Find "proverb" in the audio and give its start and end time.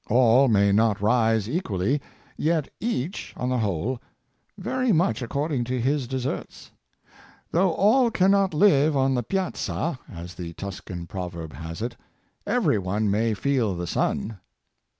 11.05-11.53